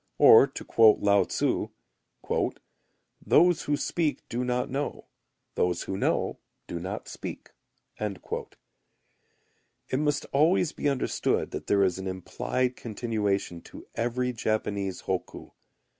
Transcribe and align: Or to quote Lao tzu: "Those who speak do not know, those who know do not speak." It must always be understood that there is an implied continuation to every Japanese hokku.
Or 0.17 0.47
to 0.47 0.65
quote 0.65 0.97
Lao 1.01 1.25
tzu: 1.25 1.67
"Those 3.23 3.61
who 3.61 3.77
speak 3.77 4.27
do 4.29 4.43
not 4.43 4.67
know, 4.67 5.05
those 5.53 5.83
who 5.83 5.95
know 5.95 6.39
do 6.65 6.79
not 6.79 7.07
speak." 7.07 7.51
It 7.99 8.57
must 9.99 10.25
always 10.33 10.71
be 10.71 10.89
understood 10.89 11.51
that 11.51 11.67
there 11.67 11.83
is 11.83 11.99
an 11.99 12.07
implied 12.07 12.75
continuation 12.75 13.61
to 13.61 13.85
every 13.93 14.33
Japanese 14.33 15.03
hokku. 15.03 15.51